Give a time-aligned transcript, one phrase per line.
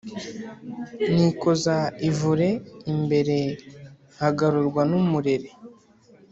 [1.13, 1.77] nikoza
[2.09, 2.49] ivure
[2.93, 3.37] imbere
[4.13, 5.49] nkagarurwa numurere,